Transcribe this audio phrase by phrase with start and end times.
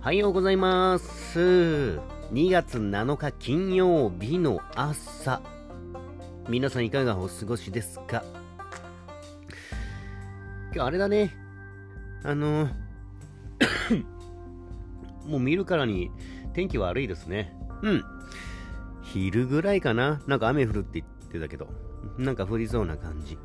[0.00, 2.00] おはようございます。
[2.32, 5.42] 2月7日金曜日の朝。
[6.48, 8.22] 皆さんいかがお過ごしですか？
[10.72, 11.34] 今日あれだね。
[12.22, 12.68] あの、
[15.26, 16.12] もう見るからに
[16.54, 17.54] 天気悪いですね。
[17.82, 18.04] うん。
[19.02, 20.22] 昼ぐらいかな？
[20.28, 21.68] なんか雨降るって言ってたけど、
[22.16, 23.36] なんか降りそうな感じ。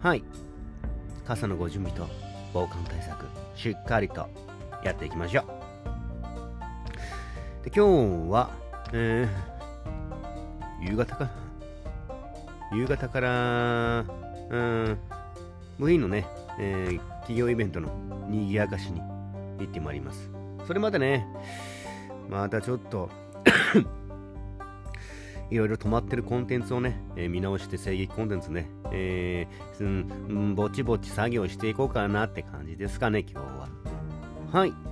[0.00, 0.22] はい。
[1.26, 2.06] 傘のご準備と
[2.52, 3.24] 防寒対策、
[3.56, 4.28] しっかりと
[4.84, 5.61] やっていきましょう。
[7.62, 8.50] で今日は、
[8.92, 11.30] えー、夕方か
[12.72, 14.04] 夕方から、
[14.50, 14.98] うん、
[15.78, 16.26] 部員のね、
[16.58, 17.88] えー企業イベントの
[18.28, 20.28] にぎやかしに行ってまいります。
[20.66, 21.24] それまでね、
[22.28, 23.08] またちょっと、
[25.48, 33.68] いろいろ止まってるコンテンツをね、えー見直して声劇コンテンツね、えーうんぼちぼち作業していこうかなって感じですかね、今日は。
[34.50, 34.91] はい。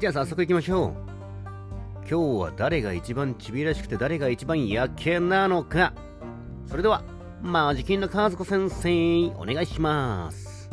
[0.00, 0.92] じゃあ早速行きましょう。
[2.08, 5.92] 今日は誰が一番ちびらしくて誰が一番やけなのか。
[6.66, 7.02] それでは、
[7.42, 10.70] マジキンの和子先生、お願いします。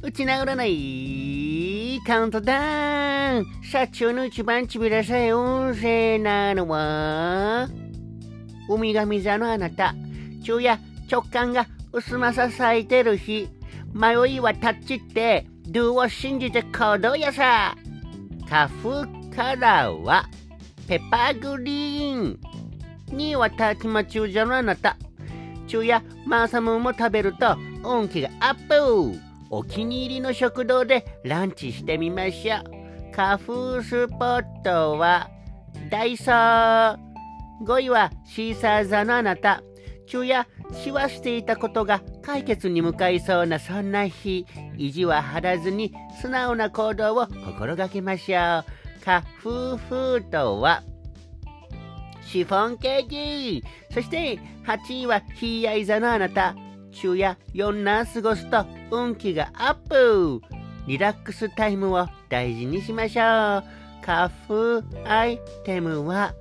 [0.00, 7.68] うちな占いカウントダウン社長の一番ちびらさい運勢なのは？
[8.74, 9.94] ウミガミ座のあなた。
[10.42, 10.78] 昼夜
[11.10, 13.48] 直感が薄まさ咲いてる日。
[13.94, 17.76] 迷いはタッチってドゥを信じて行動やさ。
[18.48, 20.28] 花粉カラーは
[20.88, 22.38] ペッパーグリーン。
[23.08, 24.96] 2位はタチマチュウ座のあなた。
[25.66, 29.18] 昼夜マーサムも食べると運気がアップ。
[29.50, 33.14] お気に入りの食堂でランチしてみましょう。
[33.14, 35.28] 花粉スポットは
[35.90, 37.11] ダイソー。
[37.62, 39.62] 5位はシーサー座のあなた。
[40.06, 44.46] 昼夜しわしていたことが解決に向かいそうなそんな日。
[44.76, 48.64] 意地は張らずに素直な行動を心がけましょう。
[49.04, 50.82] 花粉フードは
[52.24, 53.64] シフォンケーキ。
[53.92, 56.54] そして8位はヒーヤイ座のあなた。
[56.90, 60.40] 昼夜4な過ごすと運気がアップ。
[60.86, 63.64] リラックスタイムを大事にしましょう。
[64.04, 66.34] 花粉アイテムは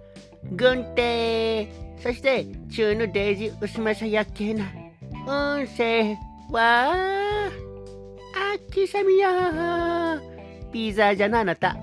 [0.51, 1.67] 軍手
[2.01, 4.65] そして中のデイジ薄まさやけな。
[5.27, 6.17] 運勢
[6.49, 7.49] は
[8.55, 10.19] 秋雨や。
[10.71, 11.77] ピザじゃなあなた。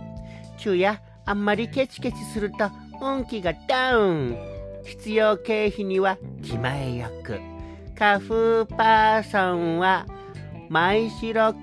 [0.57, 2.71] 昼夜あんまりケチケチすると
[3.01, 4.37] 運気がダウン。
[4.85, 7.39] 必要経費には気前よく。
[7.97, 10.07] 花粉パーソンは
[10.69, 11.55] 前城和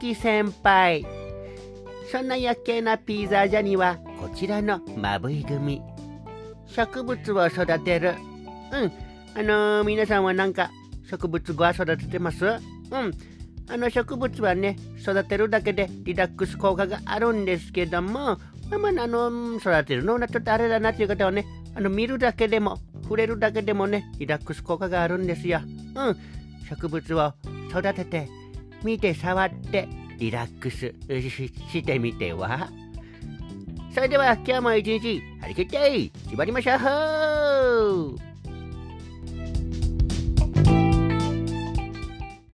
[0.00, 1.06] 樹先輩。
[2.10, 5.80] そんな夜景なピザジャにはこちらのまぶい組。
[6.74, 8.14] 植物を育てる。
[8.72, 8.92] うん。
[9.34, 10.70] あのー皆さんはなんか
[11.08, 12.44] 植物は育ててます？
[12.44, 12.60] うん。
[13.68, 18.38] あの植物はね育てるだけでリラックス効果があるんですけどもま
[18.74, 25.60] あまああの育てるのはちょっとあれだなっていう方はねあの見るだけでも触れるだけでもねリラックス効果があるんですよ。
[25.94, 26.16] うん。
[26.68, 27.32] 植物を
[27.70, 28.28] 育てて
[28.82, 29.88] 見て触って
[30.18, 30.92] リラックス
[31.30, 32.68] ししてみては？
[33.94, 36.76] それでは今日も一日張り切って縛りましょ
[38.14, 38.39] う。